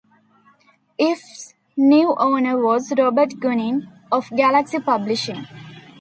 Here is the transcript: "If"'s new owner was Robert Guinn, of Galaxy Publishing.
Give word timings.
"If"'s 0.97 1.53
new 1.77 2.15
owner 2.17 2.57
was 2.57 2.91
Robert 2.97 3.39
Guinn, 3.39 3.87
of 4.11 4.31
Galaxy 4.35 4.79
Publishing. 4.79 5.45